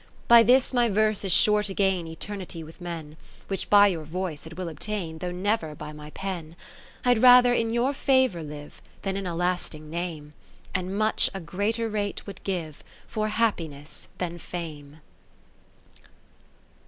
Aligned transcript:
20 0.27 0.27
By 0.29 0.41
this 0.41 0.73
my 0.73 0.89
verse 0.89 1.23
is 1.23 1.31
sure 1.31 1.61
to 1.61 1.75
gain 1.75 2.07
Eternity 2.07 2.63
with 2.63 2.81
men, 2.81 3.17
Which 3.49 3.69
by 3.69 3.85
your 3.85 4.03
voice 4.03 4.47
it 4.47 4.57
will 4.57 4.67
obtain, 4.67 5.19
Though 5.19 5.31
never 5.31 5.75
by 5.75 5.93
my 5.93 6.09
pen. 6.09 6.55
Fd 7.05 7.21
rather 7.21 7.53
in 7.53 7.69
your 7.69 7.93
favour 7.93 8.41
live 8.41 8.81
Than 9.03 9.15
in 9.15 9.27
a 9.27 9.35
lasting 9.35 9.91
name. 9.91 10.33
And 10.73 10.97
much 10.97 11.29
a 11.35 11.39
greater 11.39 11.87
rate 11.87 12.25
would 12.25 12.43
give 12.43 12.83
For 13.05 13.27
Happiness 13.27 14.07
than 14.17 14.39
Fame. 14.39 15.01